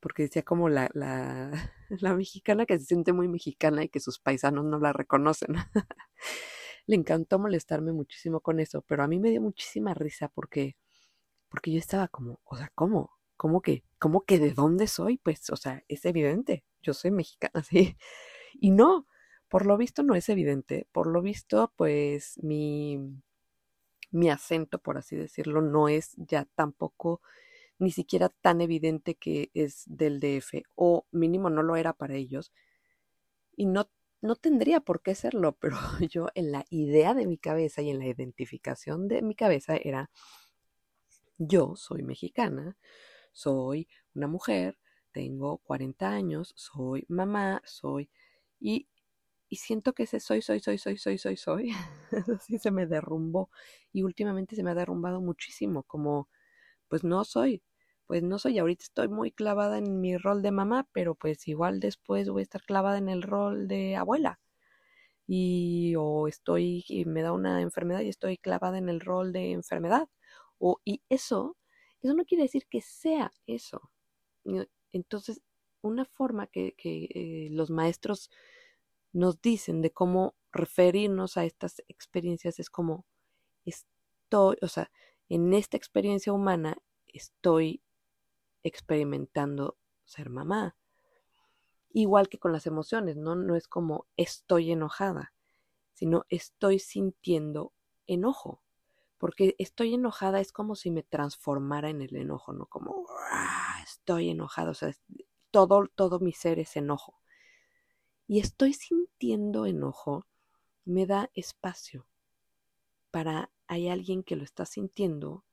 porque 0.00 0.24
decía 0.24 0.42
como 0.42 0.68
la, 0.68 0.90
la, 0.92 1.72
la, 1.88 2.14
mexicana 2.14 2.66
que 2.66 2.78
se 2.78 2.86
siente 2.86 3.12
muy 3.12 3.28
mexicana 3.28 3.84
y 3.84 3.88
que 3.88 4.00
sus 4.00 4.18
paisanos 4.18 4.64
no 4.64 4.78
la 4.78 4.92
reconocen. 4.92 5.54
Le 6.86 6.96
encantó 6.96 7.38
molestarme 7.38 7.92
muchísimo 7.92 8.40
con 8.40 8.60
eso, 8.60 8.82
pero 8.82 9.02
a 9.02 9.08
mí 9.08 9.18
me 9.18 9.30
dio 9.30 9.40
muchísima 9.40 9.94
risa 9.94 10.28
porque, 10.28 10.76
porque 11.48 11.72
yo 11.72 11.78
estaba 11.78 12.08
como, 12.08 12.40
o 12.44 12.56
sea, 12.56 12.70
¿cómo? 12.74 13.12
¿Cómo 13.36 13.60
que? 13.60 13.84
¿Cómo 13.98 14.24
que 14.24 14.38
de 14.38 14.52
dónde 14.52 14.86
soy? 14.86 15.18
Pues, 15.18 15.50
o 15.50 15.56
sea, 15.56 15.82
es 15.88 16.04
evidente, 16.04 16.64
yo 16.82 16.94
soy 16.94 17.10
mexicana, 17.10 17.52
sí. 17.64 17.96
Y 18.54 18.70
no, 18.70 19.06
por 19.48 19.66
lo 19.66 19.76
visto 19.76 20.02
no 20.02 20.14
es 20.14 20.28
evidente, 20.28 20.88
por 20.92 21.06
lo 21.06 21.22
visto, 21.22 21.72
pues 21.76 22.38
mi, 22.42 22.98
mi 24.10 24.30
acento, 24.30 24.78
por 24.78 24.98
así 24.98 25.16
decirlo, 25.16 25.62
no 25.62 25.88
es 25.88 26.14
ya 26.16 26.46
tampoco 26.54 27.20
ni 27.78 27.90
siquiera 27.90 28.28
tan 28.28 28.60
evidente 28.60 29.14
que 29.14 29.50
es 29.54 29.84
del 29.86 30.20
DF, 30.20 30.62
o 30.74 31.06
mínimo 31.12 31.50
no 31.50 31.62
lo 31.62 31.76
era 31.76 31.92
para 31.92 32.14
ellos, 32.14 32.52
y 33.56 33.66
no, 33.66 33.90
no 34.22 34.36
tendría 34.36 34.80
por 34.80 35.02
qué 35.02 35.14
serlo, 35.14 35.56
pero 35.60 35.76
yo 36.10 36.28
en 36.34 36.52
la 36.52 36.64
idea 36.70 37.14
de 37.14 37.26
mi 37.26 37.38
cabeza 37.38 37.82
y 37.82 37.90
en 37.90 37.98
la 37.98 38.06
identificación 38.06 39.08
de 39.08 39.22
mi 39.22 39.34
cabeza 39.34 39.76
era, 39.76 40.10
yo 41.38 41.74
soy 41.76 42.02
mexicana, 42.02 42.76
soy 43.32 43.88
una 44.14 44.26
mujer, 44.28 44.78
tengo 45.12 45.58
40 45.58 46.10
años, 46.10 46.52
soy 46.56 47.04
mamá, 47.08 47.62
soy, 47.64 48.10
y, 48.60 48.88
y 49.48 49.56
siento 49.56 49.92
que 49.94 50.04
ese 50.04 50.20
soy, 50.20 50.42
soy, 50.42 50.60
soy, 50.60 50.78
soy, 50.78 50.98
soy, 50.98 51.18
soy, 51.18 51.36
soy, 51.36 51.70
así 52.40 52.58
se 52.58 52.70
me 52.70 52.86
derrumbó, 52.86 53.50
y 53.92 54.02
últimamente 54.02 54.56
se 54.56 54.62
me 54.62 54.70
ha 54.72 54.74
derrumbado 54.74 55.20
muchísimo, 55.20 55.82
como 55.84 56.28
pues 56.88 57.04
no 57.04 57.24
soy, 57.24 57.62
pues 58.06 58.22
no 58.22 58.38
soy, 58.38 58.58
ahorita 58.58 58.84
estoy 58.84 59.08
muy 59.08 59.32
clavada 59.32 59.78
en 59.78 60.00
mi 60.00 60.16
rol 60.16 60.42
de 60.42 60.52
mamá, 60.52 60.88
pero 60.92 61.14
pues 61.14 61.46
igual 61.48 61.80
después 61.80 62.28
voy 62.28 62.42
a 62.42 62.44
estar 62.44 62.62
clavada 62.62 62.98
en 62.98 63.08
el 63.08 63.22
rol 63.22 63.68
de 63.68 63.96
abuela. 63.96 64.40
Y 65.26 65.94
o 65.98 66.28
estoy, 66.28 66.84
y 66.88 67.04
me 67.04 67.22
da 67.22 67.32
una 67.32 67.60
enfermedad 67.62 68.00
y 68.00 68.08
estoy 68.08 68.38
clavada 68.38 68.78
en 68.78 68.88
el 68.88 69.00
rol 69.00 69.32
de 69.32 69.52
enfermedad. 69.52 70.08
O, 70.58 70.80
y 70.84 71.02
eso, 71.08 71.56
eso 72.02 72.14
no 72.14 72.24
quiere 72.24 72.44
decir 72.44 72.66
que 72.70 72.80
sea 72.80 73.32
eso. 73.46 73.90
Entonces, 74.92 75.42
una 75.82 76.04
forma 76.04 76.46
que, 76.46 76.74
que 76.76 77.08
eh, 77.14 77.48
los 77.50 77.70
maestros 77.70 78.30
nos 79.12 79.40
dicen 79.40 79.82
de 79.82 79.92
cómo 79.92 80.36
referirnos 80.52 81.36
a 81.36 81.44
estas 81.44 81.82
experiencias 81.88 82.58
es 82.60 82.70
como 82.70 83.04
estoy, 83.64 84.56
o 84.62 84.68
sea, 84.68 84.90
en 85.28 85.52
esta 85.54 85.76
experiencia 85.76 86.32
humana 86.32 86.78
estoy 87.06 87.82
experimentando 88.62 89.76
ser 90.04 90.30
mamá. 90.30 90.76
Igual 91.90 92.28
que 92.28 92.38
con 92.38 92.52
las 92.52 92.66
emociones, 92.66 93.16
¿no? 93.16 93.34
No 93.34 93.56
es 93.56 93.68
como 93.68 94.06
estoy 94.16 94.72
enojada, 94.72 95.32
sino 95.94 96.26
estoy 96.28 96.78
sintiendo 96.78 97.72
enojo. 98.06 98.62
Porque 99.18 99.54
estoy 99.58 99.94
enojada 99.94 100.40
es 100.40 100.52
como 100.52 100.74
si 100.76 100.90
me 100.90 101.02
transformara 101.02 101.88
en 101.88 102.02
el 102.02 102.14
enojo, 102.16 102.52
¿no? 102.52 102.66
Como 102.66 103.06
estoy 103.82 104.30
enojada, 104.30 104.70
o 104.70 104.74
sea, 104.74 104.92
todo, 105.50 105.88
todo 105.94 106.20
mi 106.20 106.32
ser 106.32 106.58
es 106.58 106.76
enojo. 106.76 107.18
Y 108.26 108.40
estoy 108.40 108.74
sintiendo 108.74 109.64
enojo, 109.64 110.26
me 110.84 111.06
da 111.06 111.30
espacio 111.34 112.06
para 113.10 113.50
hay 113.68 113.88
alguien 113.88 114.22
que 114.22 114.36
lo 114.36 114.44
está 114.44 114.66
sintiendo 114.66 115.44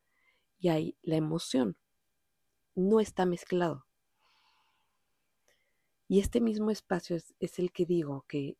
y 0.60 0.70
hay 0.70 0.98
la 1.02 1.16
emoción. 1.16 1.78
No 2.76 3.00
está 3.00 3.26
mezclado. 3.26 3.86
Y 6.08 6.20
este 6.20 6.42
mismo 6.42 6.70
espacio 6.70 7.16
es, 7.16 7.60
el 7.60 7.72
que 7.72 7.86
digo 7.86 8.26
que 8.28 8.58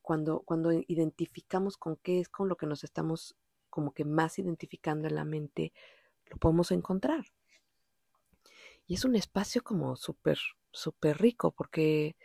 cuando, 0.00 0.40
cuando 0.40 0.72
identificamos 0.72 1.76
con 1.76 1.96
qué 1.96 2.20
es 2.20 2.28
con 2.28 2.48
lo 2.48 2.56
que 2.56 2.66
nos 2.66 2.84
estamos 2.84 3.36
como 3.68 3.92
que 3.92 4.04
más 4.04 4.38
identificando 4.38 5.08
en 5.08 5.14
la 5.14 5.24
mente, 5.24 5.72
lo 6.26 6.36
podemos 6.36 6.70
encontrar. 6.72 7.24
Y 8.86 8.94
es 8.94 9.04
un 9.04 9.16
espacio 9.16 9.62
como 9.62 9.96
súper, 9.96 10.38
súper 10.70 11.18
rico 11.18 11.52
porque, 11.52 12.16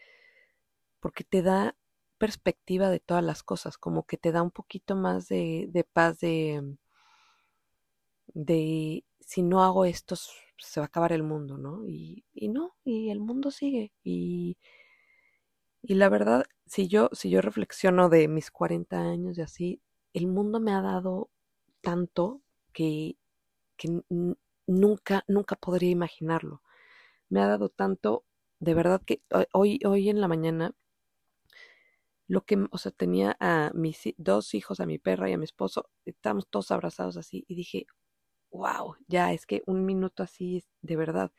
porque 0.99 1.23
te 1.23 1.41
da 1.41 1.75
perspectiva 2.17 2.89
de 2.89 2.99
todas 2.99 3.23
las 3.23 3.43
cosas, 3.43 3.77
como 3.77 4.05
que 4.05 4.17
te 4.17 4.31
da 4.31 4.41
un 4.43 4.51
poquito 4.51 4.95
más 4.95 5.27
de, 5.29 5.67
de 5.71 5.83
paz 5.83 6.19
de, 6.19 6.77
de 8.33 9.03
si 9.19 9.43
no 9.43 9.63
hago 9.63 9.85
esto 9.85 10.15
se 10.15 10.79
va 10.79 10.85
a 10.85 10.87
acabar 10.87 11.11
el 11.13 11.23
mundo, 11.23 11.57
¿no? 11.57 11.85
Y, 11.87 12.25
y 12.33 12.47
no, 12.49 12.75
y 12.83 13.09
el 13.11 13.19
mundo 13.19 13.51
sigue. 13.51 13.91
Y, 14.03 14.57
y 15.81 15.95
la 15.95 16.09
verdad, 16.09 16.45
si 16.65 16.87
yo, 16.87 17.09
si 17.13 17.29
yo 17.29 17.41
reflexiono 17.41 18.09
de 18.09 18.27
mis 18.27 18.51
40 18.51 18.99
años 19.01 19.37
y 19.37 19.41
así, 19.41 19.81
el 20.13 20.27
mundo 20.27 20.59
me 20.59 20.73
ha 20.73 20.81
dado 20.81 21.29
tanto 21.81 22.41
que, 22.73 23.17
que 23.77 24.01
nunca, 24.67 25.23
nunca 25.27 25.55
podría 25.55 25.91
imaginarlo. 25.91 26.61
Me 27.29 27.41
ha 27.41 27.47
dado 27.47 27.69
tanto, 27.69 28.25
de 28.59 28.73
verdad 28.75 29.01
que 29.05 29.21
hoy, 29.53 29.79
hoy 29.85 30.09
en 30.09 30.21
la 30.21 30.27
mañana, 30.27 30.73
lo 32.27 32.45
que, 32.45 32.65
o 32.71 32.77
sea, 32.77 32.91
tenía 32.91 33.37
a 33.39 33.71
mis 33.73 33.99
dos 34.17 34.53
hijos, 34.53 34.79
a 34.79 34.85
mi 34.85 34.99
perra 34.99 35.29
y 35.29 35.33
a 35.33 35.37
mi 35.37 35.45
esposo, 35.45 35.89
estábamos 36.05 36.47
todos 36.49 36.71
abrazados 36.71 37.17
así, 37.17 37.45
y 37.47 37.55
dije, 37.55 37.87
wow, 38.51 38.95
ya 39.07 39.33
es 39.33 39.45
que 39.45 39.63
un 39.65 39.85
minuto 39.85 40.23
así, 40.23 40.65
de 40.81 40.95
verdad, 40.95 41.31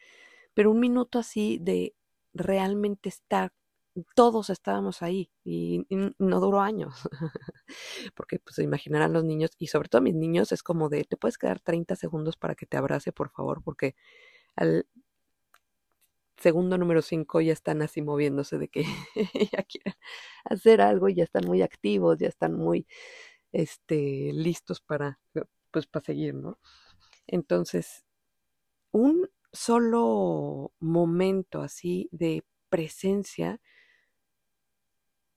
pero 0.54 0.71
un 0.71 0.80
minuto 0.80 1.18
así 1.18 1.59
de 1.61 1.95
realmente 2.35 3.09
estar, 3.09 3.52
todos 4.14 4.50
estábamos 4.50 5.02
ahí 5.02 5.30
y, 5.45 5.87
no 6.18 6.40
duró 6.40 6.61
años, 6.61 6.95
porque 8.14 8.38
pues 8.38 8.57
se 8.57 8.62
imaginarán 8.62 9.12
los 9.12 9.25
niños 9.25 9.50
y 9.59 9.66
sobre 9.68 9.88
todo 9.88 10.02
mis 10.02 10.14
niños 10.14 10.52
es 10.52 10.62
como 10.62 10.88
de, 10.88 11.04
te 11.04 11.16
puedes 11.16 11.38
quedar 11.38 11.61
30 11.61 11.97
segundos 11.97 12.37
para 12.37 12.54
que 12.54 12.66
te 12.66 12.76
abrace, 12.76 13.12
por 13.12 13.30
favor, 13.30 13.62
porque 13.62 13.95
al 14.57 14.87
segundo 16.38 16.78
número 16.78 17.02
5 17.02 17.40
ya 17.40 17.52
están 17.52 17.83
así 17.83 18.02
moviéndose 18.02 18.59
de 18.59 18.68
que 18.68 18.85
ya 19.52 19.62
quieren 19.64 19.95
hacer 20.45 20.80
algo, 20.80 21.09
ya 21.09 21.25
están 21.25 21.45
muy 21.47 21.62
activos, 21.62 22.18
ya 22.18 22.28
están 22.28 22.54
muy 22.54 22.87
este, 23.52 24.33
listos 24.33 24.80
para, 24.80 25.21
pues, 25.71 25.87
para 25.87 26.04
seguir, 26.04 26.35
¿no? 26.35 26.59
Entonces, 27.26 28.04
un 28.92 29.28
solo 29.52 30.73
momento 30.80 31.62
así 31.62 32.09
de 32.12 32.45
presencia 32.71 33.61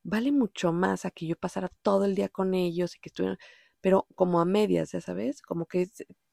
vale 0.04 0.32
mucho 0.32 0.72
más 0.72 1.04
a 1.04 1.10
que 1.10 1.26
yo 1.26 1.36
pasara 1.36 1.68
todo 1.82 2.04
el 2.04 2.14
día 2.14 2.28
con 2.28 2.54
ellos 2.54 2.96
y 2.96 3.00
que 3.00 3.08
estuvieran, 3.08 3.38
pero 3.80 4.06
como 4.14 4.40
a 4.40 4.44
medias, 4.44 4.92
ya 4.92 5.00
sabes, 5.00 5.42
como 5.42 5.66
que 5.66 5.88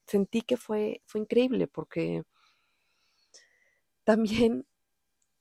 sentí 0.06 0.42
que 0.42 0.56
fue, 0.56 1.02
fue 1.06 1.20
increíble 1.22 1.68
porque 1.68 2.24
también 4.10 4.66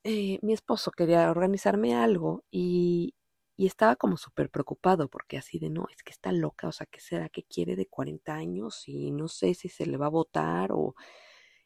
eh, 0.03 0.37
mi 0.43 0.53
esposo 0.53 0.91
quería 0.91 1.31
organizarme 1.31 1.95
algo 1.95 2.43
y, 2.51 3.15
y 3.57 3.65
estaba 3.65 3.95
como 3.95 4.15
súper 4.15 4.51
preocupado 4.51 5.09
porque 5.09 5.39
así 5.39 5.57
de, 5.57 5.71
no, 5.71 5.87
es 5.91 6.03
que 6.03 6.11
está 6.11 6.31
loca, 6.31 6.67
o 6.67 6.71
sea, 6.71 6.85
¿qué 6.85 6.99
será 6.99 7.29
que 7.29 7.43
quiere 7.43 7.75
de 7.75 7.87
40 7.87 8.31
años? 8.35 8.83
Y 8.87 9.09
no 9.09 9.27
sé 9.27 9.55
si 9.55 9.69
se 9.69 9.87
le 9.87 9.97
va 9.97 10.05
a 10.05 10.09
votar 10.09 10.71
o 10.71 10.93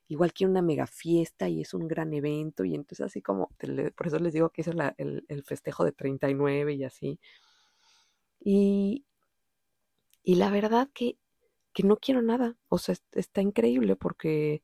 igual 0.07 0.31
quiere 0.31 0.51
una 0.51 0.62
mega 0.62 0.88
fiesta 0.88 1.50
y 1.50 1.60
es 1.60 1.74
un 1.74 1.89
gran 1.89 2.13
evento 2.13 2.63
y 2.63 2.74
entonces 2.74 3.05
así 3.05 3.22
como, 3.22 3.50
por 3.98 4.07
eso 4.07 4.19
les 4.19 4.31
digo 4.31 4.50
que 4.50 4.62
es 4.62 4.67
el, 4.69 5.25
el, 5.27 5.43
festejo 5.43 5.83
de 5.83 5.91
39 5.91 6.74
y 6.74 6.83
así. 6.86 7.19
Y, 8.39 9.05
y 10.24 10.36
la 10.36 10.50
verdad 10.50 10.89
que, 10.93 11.17
que 11.74 11.83
no 11.83 11.98
quiero 11.98 12.22
nada, 12.22 12.57
o 12.69 12.77
sea, 12.77 12.95
está 13.12 13.41
increíble 13.41 13.98
porque 13.98 14.63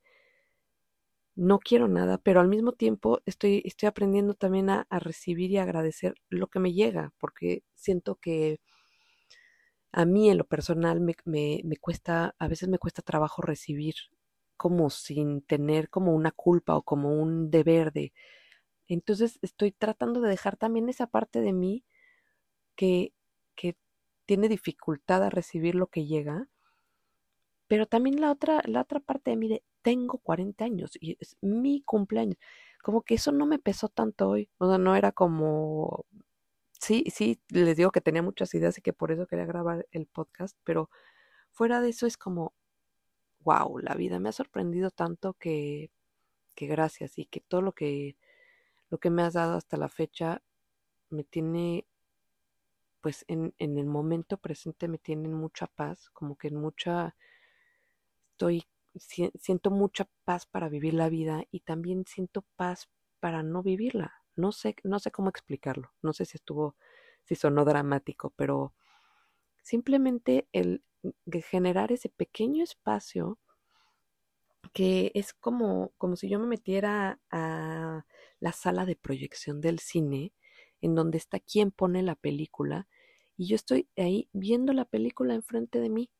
no 1.40 1.58
quiero 1.58 1.88
nada, 1.88 2.18
pero 2.18 2.40
al 2.40 2.48
mismo 2.48 2.72
tiempo 2.72 3.20
estoy, 3.24 3.62
estoy 3.64 3.86
aprendiendo 3.86 4.34
también 4.34 4.68
a, 4.68 4.86
recibir 4.90 5.50
y 5.50 5.56
agradecer 5.56 6.14
lo 6.28 6.48
que 6.48 6.58
me 6.60 6.74
llega, 6.74 7.14
porque 7.18 7.64
siento 7.74 8.16
que 8.16 8.60
a 9.90 10.04
mí 10.04 10.28
en 10.28 10.36
lo 10.36 10.44
personal 10.44 11.00
me, 11.00 11.14
me, 11.24 11.76
cuesta, 11.78 12.34
a 12.38 12.46
veces 12.46 12.68
me 12.68 12.78
cuesta 12.78 13.00
trabajo 13.00 13.40
recibir 13.40 13.94
como 14.58 14.90
sin 14.90 15.40
tener 15.40 15.88
como 15.88 16.14
una 16.14 16.30
culpa 16.30 16.76
o 16.76 16.82
como 16.82 17.14
un 17.14 17.50
deber 17.50 17.90
de... 17.92 18.12
Entonces 18.86 19.38
estoy 19.40 19.72
tratando 19.72 20.20
de 20.20 20.28
dejar 20.28 20.58
también 20.58 20.90
esa 20.90 21.06
parte 21.06 21.40
de 21.40 21.54
mí 21.54 21.84
que, 22.76 23.14
que 23.56 23.76
tiene 24.26 24.48
dificultad 24.48 25.24
a 25.24 25.30
recibir 25.30 25.74
lo 25.74 25.86
que 25.86 26.04
llega, 26.04 26.48
pero 27.66 27.86
también 27.86 28.20
la 28.20 28.30
otra, 28.30 28.62
la 28.66 28.82
otra 28.82 29.00
parte 29.00 29.30
de 29.30 29.36
mí 29.38 29.62
tengo 29.82 30.18
40 30.18 30.64
años 30.64 30.92
y 31.00 31.16
es 31.20 31.36
mi 31.40 31.82
cumpleaños. 31.82 32.38
Como 32.82 33.02
que 33.02 33.14
eso 33.14 33.32
no 33.32 33.46
me 33.46 33.58
pesó 33.58 33.88
tanto 33.88 34.30
hoy. 34.30 34.50
O 34.58 34.68
sea, 34.68 34.78
no 34.78 34.96
era 34.96 35.12
como. 35.12 36.06
Sí, 36.80 37.04
sí, 37.14 37.40
les 37.50 37.76
digo 37.76 37.90
que 37.92 38.00
tenía 38.00 38.22
muchas 38.22 38.54
ideas 38.54 38.78
y 38.78 38.82
que 38.82 38.92
por 38.94 39.12
eso 39.12 39.26
quería 39.26 39.46
grabar 39.46 39.86
el 39.92 40.06
podcast, 40.06 40.56
pero 40.64 40.90
fuera 41.52 41.80
de 41.80 41.90
eso 41.90 42.06
es 42.06 42.16
como, 42.16 42.54
wow, 43.40 43.78
la 43.78 43.94
vida 43.94 44.18
me 44.20 44.30
ha 44.30 44.32
sorprendido 44.32 44.90
tanto 44.90 45.34
que, 45.34 45.90
que 46.54 46.66
gracias 46.66 47.18
y 47.18 47.26
que 47.26 47.40
todo 47.40 47.62
lo 47.62 47.72
que, 47.72 48.16
lo 48.90 48.98
que 48.98 49.10
me 49.10 49.22
has 49.22 49.34
dado 49.34 49.56
hasta 49.56 49.76
la 49.76 49.88
fecha 49.90 50.42
me 51.10 51.24
tiene, 51.24 51.86
pues 53.02 53.24
en, 53.28 53.54
en 53.58 53.78
el 53.78 53.86
momento 53.86 54.38
presente 54.38 54.88
me 54.88 54.98
tiene 54.98 55.26
en 55.28 55.34
mucha 55.34 55.66
paz, 55.66 56.10
como 56.10 56.36
que 56.36 56.48
en 56.48 56.56
mucha, 56.56 57.16
estoy 58.32 58.64
siento 58.98 59.70
mucha 59.70 60.08
paz 60.24 60.46
para 60.46 60.68
vivir 60.68 60.94
la 60.94 61.08
vida 61.08 61.44
y 61.50 61.60
también 61.60 62.04
siento 62.06 62.44
paz 62.56 62.88
para 63.20 63.42
no 63.42 63.62
vivirla. 63.62 64.14
No 64.36 64.52
sé, 64.52 64.76
no 64.84 64.98
sé 64.98 65.10
cómo 65.10 65.28
explicarlo. 65.28 65.92
No 66.02 66.12
sé 66.12 66.24
si 66.24 66.36
estuvo, 66.36 66.76
si 67.24 67.34
sonó 67.34 67.64
dramático, 67.64 68.32
pero 68.36 68.74
simplemente 69.62 70.48
el 70.52 70.82
generar 71.42 71.92
ese 71.92 72.08
pequeño 72.08 72.62
espacio 72.64 73.38
que 74.72 75.10
es 75.14 75.32
como, 75.32 75.92
como 75.98 76.16
si 76.16 76.28
yo 76.28 76.38
me 76.38 76.46
metiera 76.46 77.20
a 77.30 78.04
la 78.38 78.52
sala 78.52 78.86
de 78.86 78.96
proyección 78.96 79.60
del 79.60 79.78
cine, 79.78 80.32
en 80.80 80.94
donde 80.94 81.18
está 81.18 81.40
quien 81.40 81.70
pone 81.70 82.02
la 82.02 82.14
película, 82.14 82.86
y 83.36 83.46
yo 83.46 83.56
estoy 83.56 83.88
ahí 83.96 84.28
viendo 84.32 84.72
la 84.72 84.84
película 84.84 85.34
enfrente 85.34 85.80
de 85.80 85.88
mí 85.88 86.10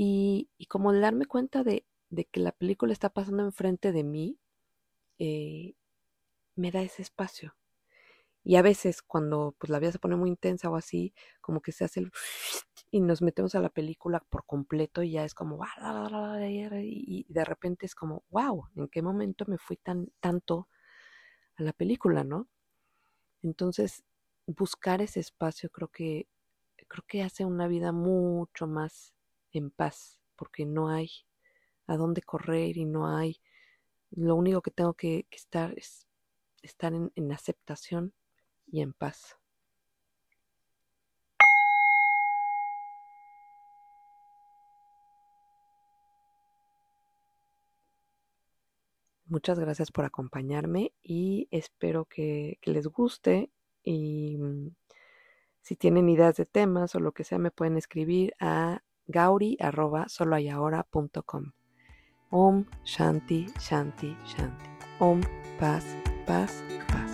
y, 0.00 0.48
como 0.68 0.92
de 0.92 1.00
darme 1.00 1.26
cuenta 1.26 1.64
de, 1.64 1.84
que 2.30 2.38
la 2.38 2.52
película 2.52 2.92
está 2.92 3.08
pasando 3.08 3.42
enfrente 3.42 3.90
de 3.90 4.04
mí, 4.04 4.38
eh, 5.18 5.74
me 6.54 6.70
da 6.70 6.82
ese 6.82 7.02
espacio. 7.02 7.56
Y 8.44 8.54
a 8.54 8.62
veces 8.62 9.02
cuando 9.02 9.56
pues 9.58 9.70
la 9.70 9.80
vida 9.80 9.90
se 9.90 9.98
pone 9.98 10.14
muy 10.14 10.30
intensa 10.30 10.70
o 10.70 10.76
así, 10.76 11.14
como 11.40 11.60
que 11.60 11.72
se 11.72 11.84
hace 11.84 12.00
el 12.00 12.12
y 12.92 13.00
nos 13.00 13.22
metemos 13.22 13.56
a 13.56 13.60
la 13.60 13.70
película 13.70 14.20
por 14.20 14.46
completo 14.46 15.02
y 15.02 15.12
ya 15.12 15.24
es 15.24 15.34
como 15.34 15.58
y 16.80 17.26
de 17.28 17.44
repente 17.44 17.84
es 17.86 17.96
como 17.96 18.22
wow, 18.30 18.68
¿en 18.76 18.88
qué 18.88 19.02
momento 19.02 19.46
me 19.48 19.58
fui 19.58 19.76
tan 19.78 20.12
tanto 20.20 20.68
a 21.56 21.64
la 21.64 21.72
película, 21.72 22.22
no? 22.22 22.48
Entonces, 23.42 24.04
buscar 24.46 25.02
ese 25.02 25.20
espacio 25.20 25.70
creo 25.70 25.88
que 25.88 26.28
creo 26.86 27.04
que 27.08 27.22
hace 27.24 27.44
una 27.44 27.66
vida 27.68 27.92
mucho 27.92 28.68
más 28.68 29.17
en 29.58 29.70
paz, 29.70 30.20
porque 30.36 30.64
no 30.66 30.88
hay 30.88 31.10
a 31.86 31.96
dónde 31.96 32.22
correr 32.22 32.76
y 32.76 32.84
no 32.84 33.08
hay, 33.16 33.40
lo 34.10 34.36
único 34.36 34.62
que 34.62 34.70
tengo 34.70 34.94
que, 34.94 35.26
estar 35.30 35.72
es 35.76 36.06
estar 36.62 36.92
en, 36.94 37.32
aceptación 37.32 38.12
y 38.66 38.82
en 38.82 38.92
paz. 38.92 39.36
Muchas 49.26 49.58
gracias 49.58 49.90
por 49.92 50.06
acompañarme 50.06 50.92
y 51.02 51.48
espero 51.50 52.06
que, 52.06 52.58
que, 52.62 52.70
les 52.70 52.86
guste 52.86 53.50
y 53.82 54.38
mm, 54.38 54.70
si 55.60 55.76
tienen 55.76 56.08
ideas 56.08 56.36
de 56.36 56.46
temas 56.46 56.94
o 56.94 57.00
lo 57.00 57.12
que 57.12 57.24
sea 57.24 57.38
me 57.38 57.50
pueden 57.50 57.76
escribir 57.76 58.34
a 58.40 58.82
gauri 59.08 59.56
arroba 59.60 60.04
soloayahora.com. 60.08 61.44
Om 62.30 62.64
Shanti 62.84 63.46
Shanti 63.60 64.16
Shanti. 64.24 64.68
Om 65.00 65.20
Paz 65.58 65.84
Paz 66.26 66.62
Paz. 66.88 67.07